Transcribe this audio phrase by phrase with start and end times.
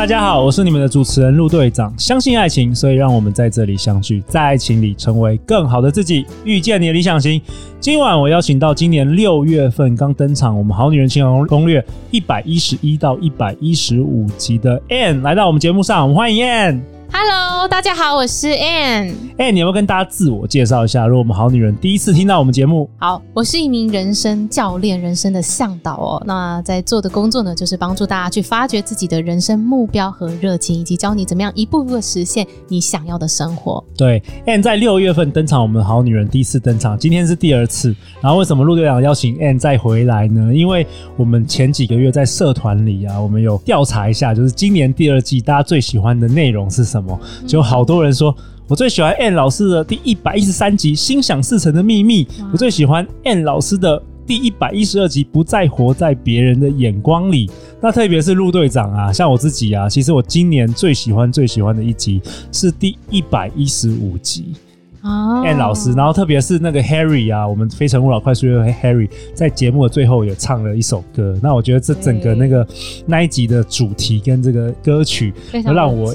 [0.00, 1.92] 大家好，我是你们的主持人陆队长。
[1.98, 7.38] 相信爱情，所以让我们在这里相聚，在爱情里成为更好的自己，遇见你的理想型。
[7.80, 16.80] 今晚我邀请到今年六月份刚登场我们《好女人情场攻略》一百一十一到一百一十五集的 Anne 来到我们节目上，我们欢迎 Ann。
[17.12, 19.12] Hello，大家好，我是 Ann。
[19.36, 21.06] Ann，你要不要跟大家自我介绍一下？
[21.06, 26.22] 如果我们好女人第一次听到我们节目，好，我是一名人生教练，人生的向导哦。
[26.26, 33.82] 那在做的工作呢，就是帮助大家去发掘自己的人生目标和热情，以及教你怎么样一步步的实现你想要的生活。
[33.94, 37.94] 对，Anne 在六月份登场，我们好女人第一次登场，今天是第二次。
[38.22, 40.54] 然后为什么陆队长邀请 Anne 再回来呢？
[40.54, 47.18] 因为我们前几个月在社团里啊，我们有调查一下，就是今年第二季大家最喜欢的内容是什么？
[47.50, 48.32] 就好多人说，
[48.68, 57.48] 我最喜欢 Ann 老师的第一百一十三集《心想事成的秘密》，我最喜欢 Ann 老师的第一百一十二集《不再活在别人的眼光里》。
[57.80, 64.54] 那特别是陆队长啊，像我自己啊，其实我今年最喜欢最喜欢的一集是第一百一十五集。
[65.02, 71.38] 哦，Ann 老师，然后特别是那个 Harry 啊，我们非诚勿扰快速约会 Harry 在节目的最后也唱了一首歌。
[71.42, 72.66] 那我觉得这整个那个
[73.06, 75.32] 那一集的主题跟这个歌曲，
[75.64, 76.14] 让我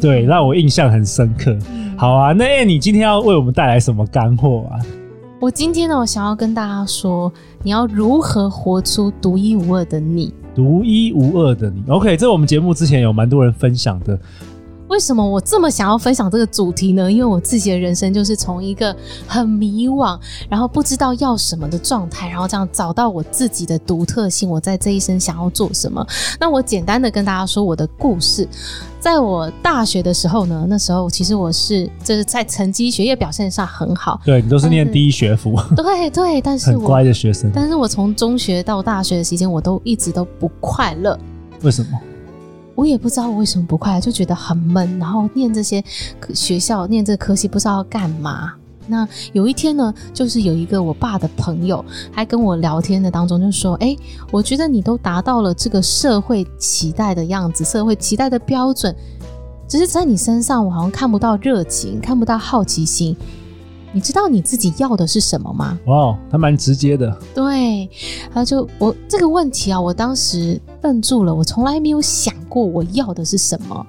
[0.00, 1.56] 对让我印象很深刻。
[1.72, 4.80] 嗯、 好啊，那 Ann 你今天要为我们带来什么干货啊？
[5.38, 7.30] 我今天呢，我想要跟大家说，
[7.62, 10.32] 你要如何活出独一无二的你。
[10.54, 14.16] 独一无二的你，OK，这是我们节目之前有蛮多人分享的。
[14.92, 17.10] 为什么我这么想要分享这个主题呢？
[17.10, 18.94] 因为我自己的人生就是从一个
[19.26, 24.50] 很迷惘，然后不知道要什么的状态，然后这样找到我自己的独特性。
[24.50, 26.06] 我在这一生想要做什么？
[26.38, 28.46] 那我简单的跟大家说我的故事。
[29.00, 37.50] 在我大学的时候呢，那时候其实我是就是在成绩学业表现上很好，对，你都是念第一学府，对对，但是我很乖的学生。
[37.54, 41.18] 但是我从中学到大学的时间，我都一直都不快乐。
[41.62, 41.98] 为什么？
[42.74, 45.82] 我也不知道我为什么不快乐，就觉得很闷，然后念这些
[46.34, 48.52] 学校，念这科系，不知道要干嘛。
[48.88, 53.96] 那有一天呢，就是有一个我爸的朋友，还跟我聊天的当中就说：“哎，
[54.30, 58.94] 我觉得你都达到了这个社会期待的样子，社会期待的标准，
[59.68, 63.16] 只是在你身上，我好像看不到热情，看不到好奇心。”
[63.92, 65.78] 你知道你自己要的是什么吗？
[65.86, 67.14] 哇，还蛮直接的。
[67.34, 67.88] 对，
[68.32, 73.86] 他就我这个问题啊，我当时愣住了，我从来没有想过我要的是什么，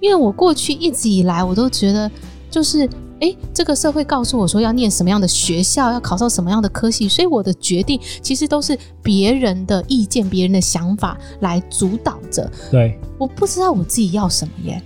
[0.00, 2.10] 因为我过去一直以来我都觉得，
[2.50, 2.88] 就是
[3.20, 12.50] 诶，这个社会告诉我说要念什么样的学校，要考上什么样的科系，所以我的决定其实都是别人的意见、别人的想法来主导着。
[12.70, 14.82] 对，我不知道我自己要什么耶。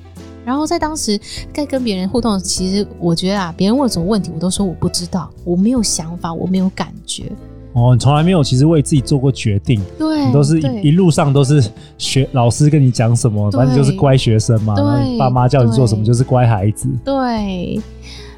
[0.48, 1.20] 然后在当时
[1.52, 7.30] 在跟别人互动，其实我觉得啊，别人问什么问题，我都说我不知道，我没有想法，我没有感觉。
[7.74, 11.62] 哦，你从来没有其实为自己做过决定，对，你都是一一路上都是
[11.98, 14.74] 学老师跟你讲什么，反正就是乖学生嘛。
[14.74, 16.88] 对，爸妈叫你做什么就是乖孩子。
[17.04, 17.78] 对。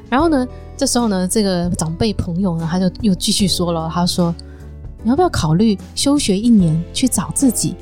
[0.09, 0.45] 然后呢，
[0.75, 4.35] 这时候呢，这个长辈朋友呢，他就又继续说了，他说
[5.01, 7.73] ：“你要不要考虑休学一年去找自己？”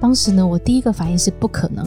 [0.00, 1.86] 当时呢，我第一个反应是不可能。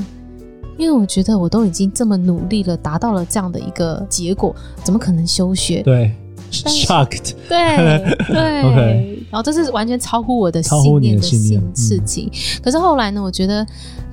[0.80, 5.84] 因为我觉得我都已经这么努力了，达到了这样的一个结果，怎么可能休学？
[5.84, 6.10] 对
[6.50, 7.34] ，shocked。
[7.50, 9.20] 对对。
[9.30, 12.32] 然后这是完全超乎我的信念的新事情。
[12.34, 13.64] 嗯、可是后来呢，我觉得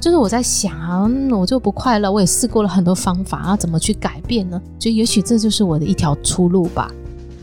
[0.00, 2.10] 就是我在想，我就不快乐。
[2.10, 4.60] 我也试过了很多方法，要怎么去改变呢？
[4.76, 6.90] 就也许这就是我的一条出路吧。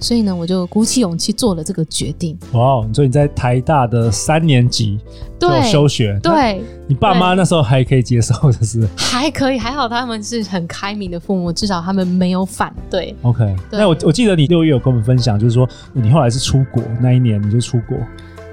[0.04, 2.38] 所以呢，我就鼓起勇气做了这个决定。
[2.52, 5.00] 哇所以你在台大的三年级
[5.40, 6.20] 就休学？
[6.22, 13.16] 对，你爸妈那时候还可以接受，就是还可以，还好他们是很开明的父母，至少他们没有反对。
[13.22, 17.98] OK，对那我我记得你六月有跟我们分享，就是说你后来是出国那一年你就出国。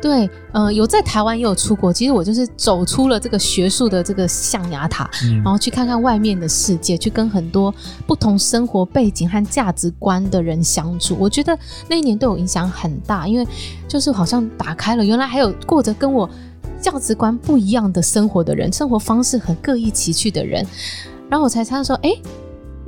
[0.01, 1.93] 对，呃，有在台湾也有出国。
[1.93, 7.75] 其实我就是走出了这个学术的这个象牙塔，嗯、然后去看看外面的世界，去跟很多
[8.07, 11.17] 不同生活背景和价值观的人相处。
[11.21, 11.59] 我觉得
[11.89, 13.47] 那一年对我影响很大，因为
[13.87, 16.29] 就是好像打开了，原来还有过着跟我
[16.81, 20.67] 价值观不一样的生活的人，生活方式很各异其趣的人。
[21.29, 22.11] 然后我才猜到说，哎。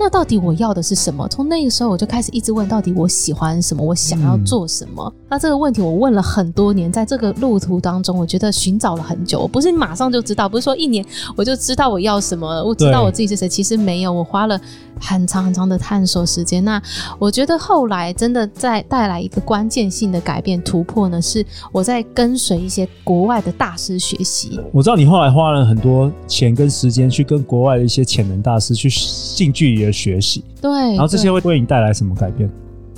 [0.03, 1.29] 那到底我要的是什么？
[1.29, 3.85] 从那个时候我就开始一直问，到底我喜欢什么？
[3.85, 5.05] 我想要做什么？
[5.05, 9.39] 嗯、那这个问题我问了很多年，在这个路途当中，我觉得寻找了很久。
[9.39, 11.05] 我不是马上就知道，不是说一年
[11.37, 13.49] 我就知道我要什么，我知道我自己是谁。
[13.49, 14.61] 其实没有，我花了
[14.99, 16.65] 很长很长的探索时间。
[16.65, 16.83] 那
[17.21, 24.59] 我觉得后来真的在带来一个关键性的改变突破呢，是我在跟随一些国外的大师学习。
[24.73, 28.91] 我知道你后来花了很多钱跟时间去跟国外的一些潜能大师去
[29.37, 32.51] 近距离的学习，对，然后这些会为你带来什么改变？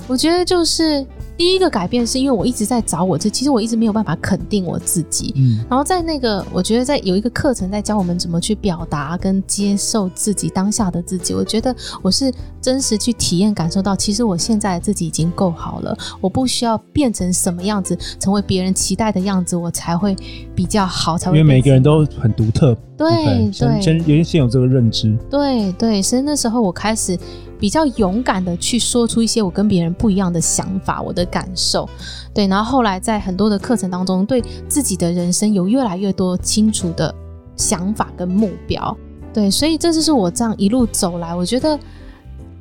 [0.07, 1.05] 我觉得就是
[1.37, 5.33] 第一个改变，是因为我一直在找我自己，其实我一直没有办法肯定我自己。
[5.35, 11.33] 嗯，然后在那个，我觉得在有一个课程在教我们怎么去表达跟接受自己当下的自己。
[11.33, 12.31] 我觉得我是
[12.61, 20.15] 真实去体验感受到，其实我现在的自己已经够好了，我不需要变成什么样子，成为别人期待的样子，我才会
[20.53, 21.17] 比较好。
[21.17, 22.77] 才会，因为每个人都很独特。
[22.97, 25.17] 对对，先先先有这个认知。
[25.29, 27.17] 对对，所以那时候我开始。
[27.59, 31.87] 比较勇敢的去说出一些我跟别人不一样的想法，我的感受，
[32.33, 37.13] 对，然后后来在很多的课程当中，对自己的人生有越来越多清楚的
[37.55, 38.95] 想法跟目标，
[39.33, 41.79] 对，所以这就是我这样一路走来，我觉得，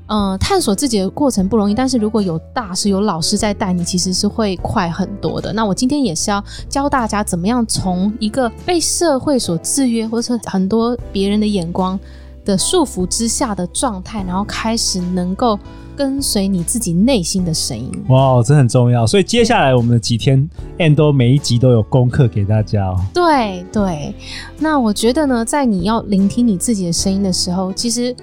[0.06, 5.52] 嗯、探索自己的过程不容易，但是如果有大师有老师在带你，其实是会快很多的。
[5.52, 11.98] 那我今天也是要教大家怎么样从一个被社会所制约，或者说很多别人的眼光。
[12.44, 15.58] 的束缚之下的状态，然后开始能够
[15.96, 17.90] 跟随你自己内心的声音。
[18.08, 19.06] 哇，这很重要。
[19.06, 20.48] 所以接下来我们的几天
[20.78, 23.00] ，and 都每一集都有功课给大家哦。
[23.14, 24.14] 对对，
[24.58, 28.14] 那我觉得呢，在你要聆听你自己的声音的时候，其实。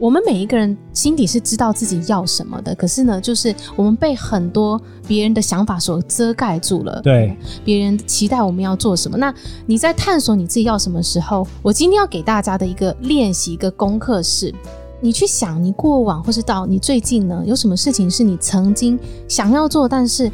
[0.00, 7.02] 我们每一个人心底是知道自己要什么的，可是呢，就是我们被很多别人的想法所遮盖住了。
[7.02, 9.18] 对，别人期待我们要做什么？
[9.18, 9.32] 那
[9.66, 11.46] 你在探索你自己要什么时候？
[11.60, 14.54] 我今天要给大家的一个练习，一个功课是，
[15.02, 18.98] 你去想你过往或是到你最近呢，有什么事情是你曾经
[19.28, 20.32] 想要做，但是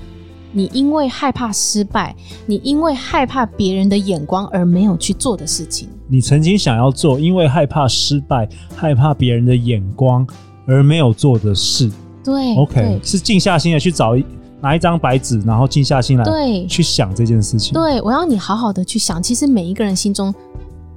[0.57, 2.17] 你因为害怕失败，
[2.47, 5.87] 你因为害怕别人的眼光而没有去做的事情。
[6.09, 10.27] 你曾经想要做，因为害怕失败、害怕别人的眼光
[10.67, 11.91] 而没有做的事。
[12.25, 14.25] 对，OK，对是静下心来去找一
[14.63, 17.75] 拿一张白纸，然后静下心来对去想这件事情。
[17.75, 19.23] 对，我要你好好的去想。
[19.23, 20.35] 其实每一个人心中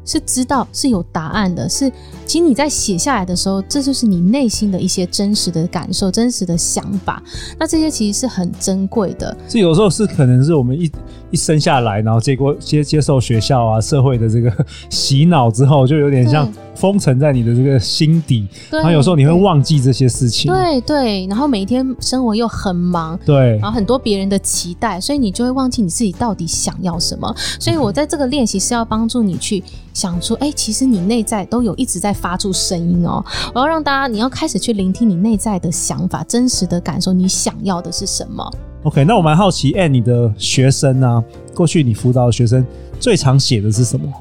[0.06, 1.92] 是知道是有答案的，是
[2.25, 7.22] 其实你在写下来的时候，这就是你内心的一些真实的感受、真实的想法。
[7.57, 9.36] 那这些其实是很珍贵的。
[9.48, 10.92] 是有时候是可能是我们一。
[11.31, 14.52] 一生下来，然后结果接接受学校啊、社会的这个
[14.90, 18.48] 洗脑之后，就有点像封存在你的这个心底。
[18.72, 20.52] 然后有时候你会忘记这些事情。
[20.52, 27.34] 对对，然后每一天生活又很忙，对，然后很多别人的期待，所以你就会忘记你自己到底想要什么。
[27.60, 33.24] 所以我在这个练习是要帮助你去想出，哎，其实你内在都有一直在发出声音哦。
[33.54, 38.52] 我要让大家，你要开始去聆听你内在的想法、真实的感受，你想要的是什么
[38.84, 41.24] ？OK，那我蛮好奇，哎，你的学生啊，
[41.54, 42.66] 过去你辅导的学生
[43.00, 44.12] 最常写的是什么？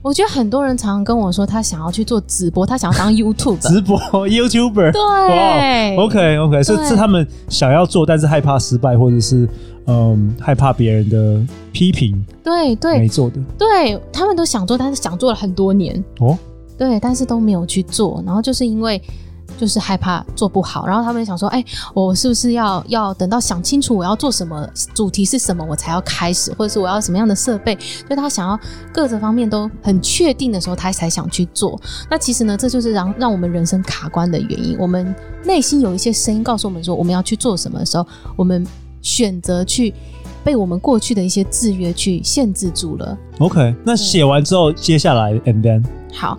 [0.00, 3.98] 我觉得很多人常常跟我说，他想要去做直播，他想要当 YouTube 直播
[4.28, 4.92] YouTuber。
[4.92, 9.48] 对，OK OK，是是他们想要做，但是害怕失败，或者是
[9.86, 11.40] 嗯害怕别人的
[11.72, 13.40] 批评，对对，没做的。
[13.58, 16.38] 对，他们都想做，但是想做了很多年哦，
[16.76, 19.02] 对，但是都没有去做，然后就是因为。
[19.58, 27.76] 就是害怕做不好，然后他们想说：“哎、欸，我是不是要要等到想清楚我要做什么，主题是什么，我才要开始，或者是我要什么样的设备？”
[28.08, 28.58] 就他想要
[28.92, 31.80] 各个方面都很确定的时候，他才想去做。
[32.10, 34.76] 那其实呢，这就是让让我们人生卡关的原因。
[34.78, 35.14] 我们
[35.44, 38.66] 内心有一些声音告诉我们说，我们要去做什么的时候，我们
[39.00, 39.94] 选择去
[40.42, 43.16] 被我们过去的一些制约去限制住了。
[43.38, 46.38] OK，那写完之后，接下来 and then 好。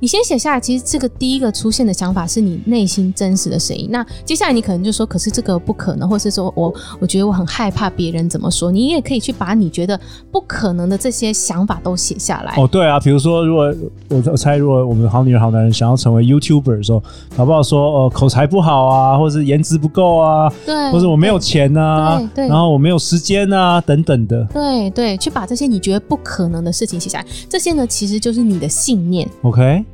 [0.00, 3.86] 你先写下来，其实这个第一个出现的想法是你内心真实的声音。
[3.90, 8.72] 那接下来你可能就说，可是这个不可能，或是说我我觉得我很害怕别人怎么说。
[8.72, 10.00] 你也可以去把你觉得
[10.32, 12.54] 不可能的这些想法都写下来。
[12.56, 13.74] 哦，对啊，比如说，如果
[14.08, 17.02] 我我猜，如果我们好女人好男人想要成为 YouTuber 的时候，
[17.36, 24.42] 搞不好说，呃，口才不好啊，或是颜值不够啊，对，或者我没有钱啊，对对，然后我没有时间啊，等等的。
[24.52, 29.28] 对对，去把这些你觉得不可能的事情写下来，这些呢，其实就是你的信念。
[29.42, 29.84] OK。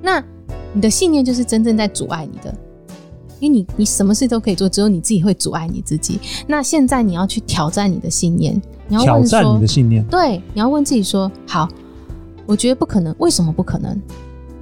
[0.00, 0.22] 那
[0.72, 2.54] 你的信念就是真正在阻碍你的，
[3.40, 6.20] 因为你你什么事都可以做，只有你自己会阻碍你自己。
[6.46, 11.68] 那现在你要去挑战你的信念，你要，挑战你的信念，对，你要问自己说：好，
[12.46, 14.00] 我觉得不可能，为什么不可能？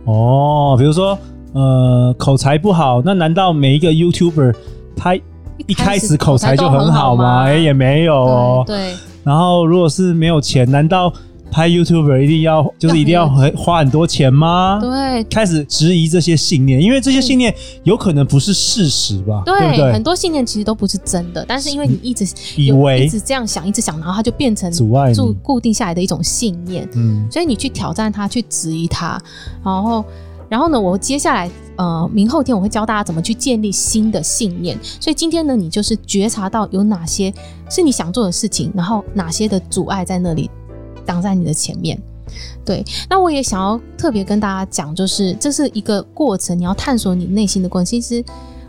[0.05, 1.19] 哦，比如说，
[1.52, 4.55] 呃，口才不好，那难道每一个 YouTuber
[4.97, 7.45] 他一开始口才就很好吗？
[7.45, 8.64] 哎，也没有哦。
[8.66, 8.95] 对。
[9.25, 11.12] 然后，如果是没有钱，难道？
[11.56, 14.78] 拍 YouTuber 一定要就是一定要很花很多钱吗？
[14.78, 19.42] 对，开始质疑这些信念，因为这些信念有可能不是事实吧？
[19.46, 19.90] 对，对不对？
[19.90, 26.86] 很多信念其实都不是真的，但是因为你一直以为一直这样想，一直想，然后它就变成阻碍住固定下来的一种信念。
[26.94, 29.18] 嗯，所以你去挑战它，去质疑它，
[29.64, 30.04] 然后。
[30.48, 34.78] 然后呢，我接下来呃，明后天我会教大家怎么去建立新的信念。
[35.00, 37.34] 所以今天呢，你就是觉察到有哪些
[37.68, 40.48] 是你想做的事情，然后哪些的阻碍在那里
[41.06, 41.98] 挡在你的前面。
[42.64, 48.00] 对，那我也想要特别跟大家讲，就是这是一个过程，你要探索你内心的关系。
[48.00, 48.25] 其实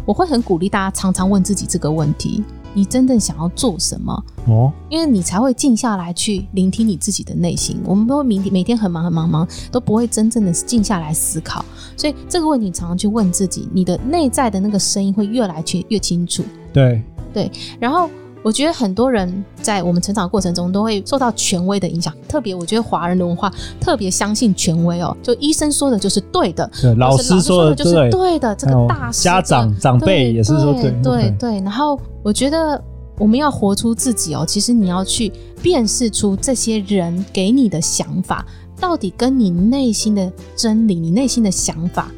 [0.06, 2.44] 我会很鼓励大家常常问自己这个问题。
[2.74, 4.14] 你真正想要做什么？
[4.46, 7.82] 哦，因为你才会静下来去聆听你自己的内心。
[7.84, 11.66] 我们都会每天每天很忙很忙忙，都不会真正的静下来思考。
[11.98, 16.44] 所以这个问题常常去问自己，你的内在的那个声音会越来越越清楚。
[16.72, 17.02] 对
[17.34, 18.08] 对，然后。
[18.44, 31.60] 我觉得很多人在我们成长过程中都会受到权威的影响，特别我觉得华人的文化特别相信权威哦，就医生说的就是对的，对，老师说的就是对的，这个大家长长辈也是说对，对对对。
[31.62, 32.82] 然后我觉得
[33.18, 38.46] 我们要活出自己哦，其实你要去辨识出这些人给你的想法
[38.80, 42.12] 到底跟你内心的真理、你内心的想法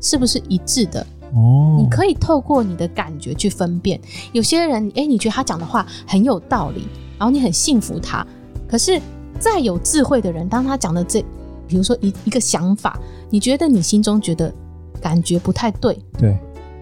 [0.00, 1.04] 是不是一致的。
[1.34, 4.00] 哦，你可以透过你的感觉去分辨，
[4.32, 6.86] 有些人，哎，你觉得他讲的话很有道理，
[7.18, 8.26] 然后你很信服他。
[8.68, 9.00] 可是
[9.38, 11.20] 再有智慧的人，当他讲的这，
[11.66, 12.98] 比如说一一个想法，
[13.30, 14.52] 你觉得你心中觉得
[15.00, 16.36] 感觉不太对，对，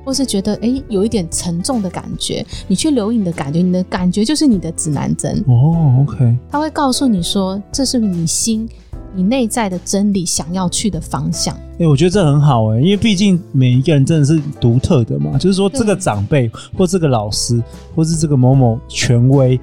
[0.04, 5.42] 或是觉得哎有一点沉重的感觉，你去留意你的感觉，你的感觉就是你的指南针。
[5.48, 8.68] 哦，OK，他会告诉你说，这是你心。
[9.14, 11.54] 你内在的真理，想要去的方向。
[11.54, 15.36] 哎、欸，我觉得这很好哎、欸，因为毕竟每一个人真的是独特的嘛。
[15.38, 17.62] 就是说，这个长辈，或这个老师，
[17.94, 19.58] 或是这个某某权威，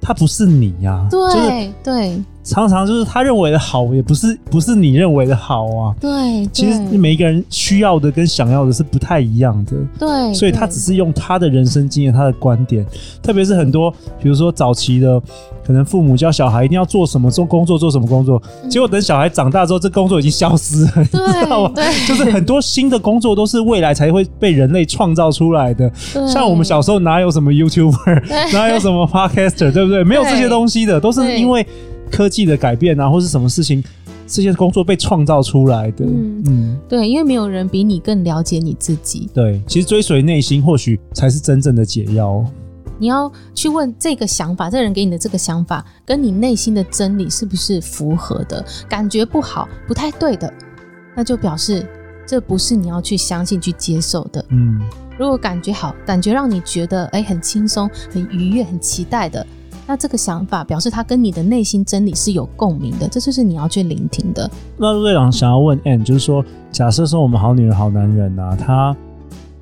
[0.00, 1.08] 他不是你呀、啊。
[1.10, 2.22] 对、就是、对。
[2.46, 5.92] 常常就是他认为的好，也不是不是你认为的好啊。
[6.00, 9.72] 对，其实每一个人需要的跟想要的是不太一样的。
[9.98, 12.86] 对，所以他只是用他的人生经验、他的观点，
[13.20, 13.90] 特别是很多，
[14.22, 15.20] 比如说早期的，
[15.66, 21.16] 可能父母教小孩一定要做什么做工作，做什么工作，结果等小孩长大之后，这工作已经消失了，你知
[21.50, 21.72] 道吗？
[21.74, 25.90] 对，就是很多新的工作都是未来才会被人类创造出来的。
[26.28, 30.04] 像我们小时候哪有什么 YouTuber，哪有什么 Podcaster，对不对？
[30.04, 31.66] 没有这些东西的，都是因为。
[32.10, 33.82] 科技的改变啊，或是什么事情，
[34.26, 36.04] 这些工作被创造出来的。
[36.04, 39.28] 嗯嗯，对，因为没有人比你更了解你自己。
[39.34, 42.44] 对，其实追随内心或许才是真正的解药。
[42.98, 48.64] 你要去问这个想法，这个人给你的这个想法，跟你内心的真理是不是符合的？
[48.88, 50.50] 感觉不好，不太对的，
[51.14, 51.86] 那就表示
[52.26, 54.42] 这不是你要去相信、去接受的。
[54.48, 54.80] 嗯，
[55.18, 59.46] 如果感觉好，感觉让你觉得哎很轻松、很愉悦、很期待的。
[59.88, 64.50] 那这个想法表示他跟你的内心真理是有共鸣的，这就是你要去聆听的。
[64.76, 68.96] 那陆队长想要问 Ann，就是说，假设说我们好女人、好男人啊，他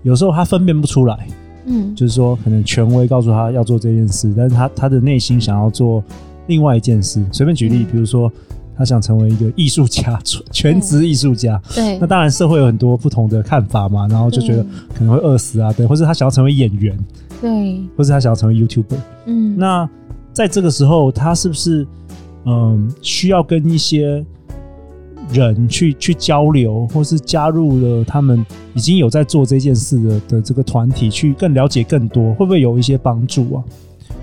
[0.03, 1.29] 有时候他分辨不出来，
[1.67, 6.03] 嗯，就是说可能权威告诉他要做这件事，但是他他的内心想要做
[6.47, 7.23] 另外一件事。
[7.31, 8.33] 随便举例，比如说
[8.79, 10.19] 他想成为一个艺术家，
[10.51, 14.65] 全职艺术家，对，那当然社会有很多不同的看法嘛，然后就觉得
[14.95, 16.99] 可能会饿死啊，对，或者他想要成为演员，
[17.43, 19.87] 对，或者他想要成为 YouTuber，嗯，那。
[20.35, 21.87] 在这个时候，他是不是
[22.45, 24.23] 嗯需要跟一些
[25.33, 33.65] 人去去交流，或是加入了他们已经有在做这件事的的这个团体，去更了解更多，会不会有一些帮助啊？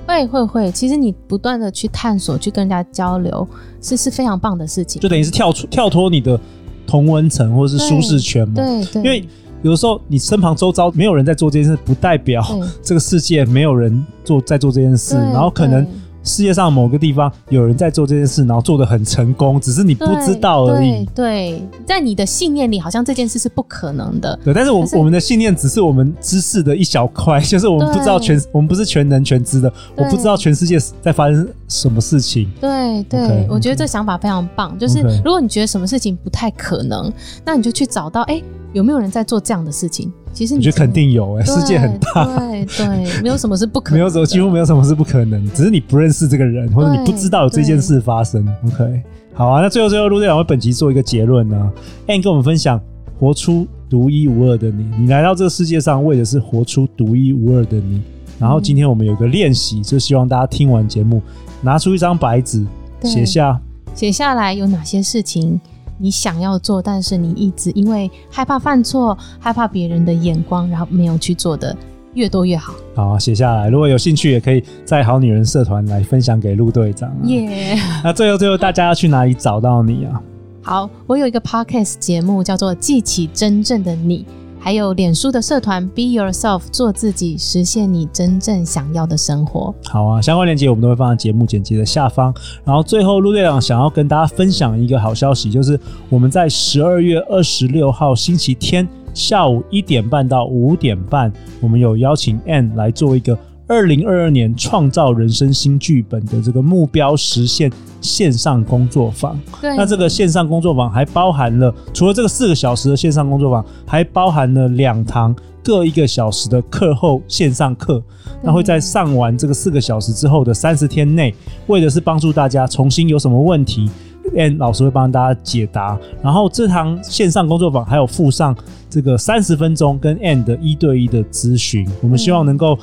[0.06, 3.48] 会会会，其实你不断的去探索，去跟人家交流，
[3.82, 5.02] 是是非常棒的事情。
[5.02, 6.38] 就等于是跳出跳脱你的
[6.86, 8.56] 同温层或者是舒适圈嘛。
[8.56, 9.26] 对对，因为
[9.62, 12.44] 有的时候你身旁周遭没有人在做这件事，不代表
[12.82, 15.86] 这个世界没有人做在做这件事，然后可能。
[16.24, 21.06] 世界上某个地方有人在做这件事，然后做的很成功，只是你不知道而已。
[21.16, 24.38] 对，对，在你的信念里，好像这件事是不可能的。
[24.44, 32.50] 对，但是我我们的信念只是我们知识的一小块， 就是我们不知道全，我们不是全能全知的，我不知道全世界在发生什么事情。
[32.60, 34.78] 对对，okay, 我觉得这想法非常棒。
[34.78, 37.12] 就是如果你觉得什么事情不太可能，
[37.46, 38.42] 那你就去找到，哎，
[38.74, 40.12] 有没有人在做这样的事情？
[40.34, 48.48] 其实你觉得肯定有哎、欸，世界很大，对对，没有什么是不可能，没有什么，几乎没有什么是不可能，只是你不认识这个人，或者你不知道有这件事发生。
[48.66, 49.02] OK，
[49.34, 51.72] 好啊，那最后最后陆队长为本集做一个结论呢、啊、
[52.08, 52.80] ，Ann 跟我们分享
[53.20, 58.02] 活出独一无二的你，你来到这个世界上为的是活出独一无二的你。
[58.40, 61.22] 然后今天我们有个练习，就希望大家听完节目，
[61.62, 62.66] 拿出一张白纸，
[63.04, 63.60] 写下
[63.94, 65.62] 写下来有哪些事情。
[66.02, 71.76] 你想要做，但是你一直因为害怕犯错、害怕别人的眼光，然后没有去做的
[72.16, 72.74] 越多越好。
[72.96, 73.70] 好，写下来。
[73.70, 77.22] 如果有兴趣，也可以在好女人社团来分享给陆队长啊。
[77.26, 77.78] 耶！
[78.04, 80.22] 那最后最后，大家要去哪里找到你啊？
[80.64, 84.20] 好，我有一个 podcast 节目叫做《记起真正的你》，
[84.64, 89.74] 还有脸书的社团 Be Yourself，做自己，实现你真正想要的生活。
[89.86, 92.32] 好啊，相关链接我们都会放在节目简介的下方。
[92.64, 103.36] 然后最后，陆队长想要跟大家分享一个好消息，就是我们在十二月二十六号星期天下午一点半到五点半，我们有邀请 Anne 来做一个。
[103.72, 118.04] 二零二二年创造人生新剧本的这个目标实现线上工作坊，对，那这个线上工作坊还包含了除了这个四个小时的线上工作坊，还包含了两堂各一个小时的课后线上课。
[118.44, 121.34] 那会在上完这个四个小时之后的三十天内，
[121.68, 123.90] 为的是帮助大家重新有什么问题
[124.36, 125.98] ，Ann 老师会帮大家解答。
[126.22, 128.54] 然后这堂线上工作坊还有附上
[128.90, 132.78] 这个三十分钟跟 Ann 的一对一的咨询，我们希望能够。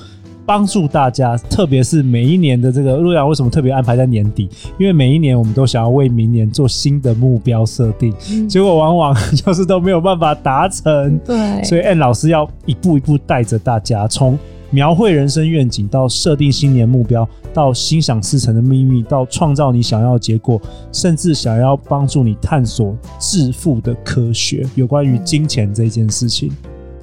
[0.48, 4.48] 帮助大家，特别是每一年的这个洛阳为什么特别安排在年底？
[4.78, 11.18] 因为每一年我们都想要为明年做新的目标设定，嗯、结果往往 就是都没有办法达成。
[11.18, 14.38] 对，所以 Ann 老师要一步一步带着大家，从
[14.70, 20.58] 描绘人生愿景到设定新年目标，到心想事成的秘密，到创造你想要的结果，
[20.90, 26.50] 甚至想要帮助你探索致富的科学，有关于金钱这件事情。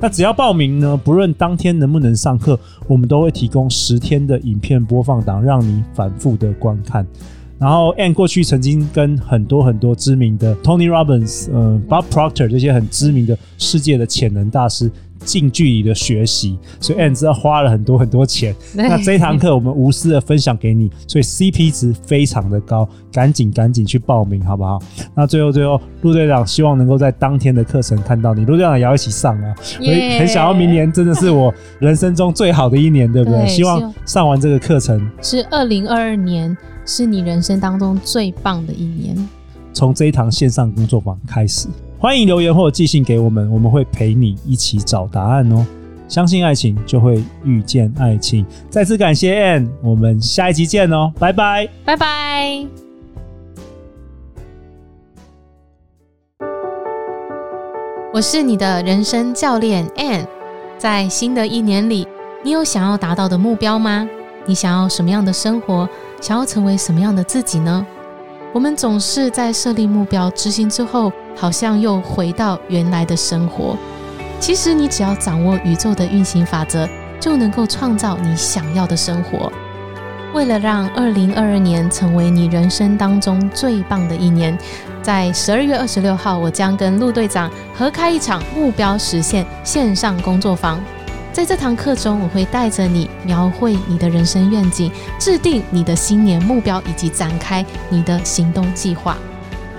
[0.06, 7.04] 那只要报名呢，不论当天能不能上课，我们都会提供十天的影片播放档，让你反复的观看。
[7.58, 14.92] 然后，And 过去曾经跟很多很多知名的 Tony Robbins、呃、Bob Proctor 这些很知名的世界的潜能大师。
[15.25, 18.55] 近距离的学习，所以 Ann 知道花了很多很多钱。
[18.74, 24.79] 那这一堂课我们无私的分享给你，所以 CP 值非常的高，赶紧赶紧去报名，好不好？
[25.15, 33.39] 那最后最后，陆队长希望能够在当天的课程看到你，陆队长也要一起上啊，所以很想要明年真的是我人生中最好的一年，对不对？
[33.39, 36.55] 对，希望上完这个课程是二零二二年，
[36.86, 39.17] 是你人生当中最棒的一年。
[39.74, 41.67] 从这一堂线上工作坊开始。
[41.98, 45.66] 欢迎留言或寄信给我们，我们会陪你一起找答案哦。
[46.08, 48.46] 相信爱情，就会遇见爱情。
[48.70, 52.68] 再次感谢 Ann，我们下一集见哦，拜拜，拜拜。
[58.14, 60.28] 我是你的人生教练 Ann，
[60.78, 62.08] 在新的一年里，
[62.44, 64.08] 你有想要达到的目标吗？
[64.46, 65.90] 你想要什么样的生活？
[66.22, 67.86] 想要成为什么样的自己呢？
[68.55, 73.75] 我们总是在设立目标、执行之后，好像又回到原来的生活。
[74.39, 76.87] 其实，你只要掌握宇宙的运行法则，
[77.20, 79.51] 就能够创造你想要的生活。
[80.33, 84.57] 为了让二零二二年成为你人生当中最棒的一年，
[85.01, 90.79] 在十二月二十六号，我将跟陆队长合开一场目标实现线上工作坊。
[91.36, 99.18] 在这堂课中，我会带着你描绘你的人生愿景，制定你的新年目标，以及展开你的行动计划。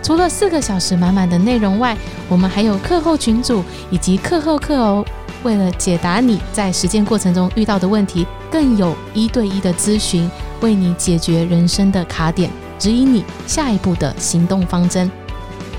[0.02, 1.96] 除了四个小时满满的内容外，
[2.28, 5.02] 我们还有课后群组以及课后课哦。
[5.44, 15.10] 为了解答你在实践过程中遇到的问题，更有一对一的咨询，为你解决人生的卡点，指引你下一步的行动方针。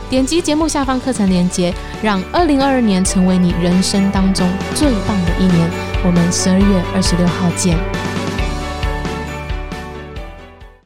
[0.09, 5.69] 点击节目下方课程链接，让二零二二年成为你人生当中最棒的一年。
[6.05, 7.77] 我们十二月二十六号见。